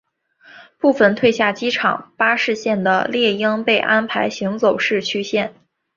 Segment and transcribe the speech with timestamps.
[0.79, 5.53] 部份退下机场巴士线的猎鹰被安排行走市区线。